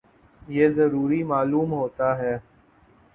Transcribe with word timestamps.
یہ 0.47 0.69
ضروری 0.69 1.21
معلوم 1.23 1.71
ہوتا 1.73 2.17
ہے 2.17 2.35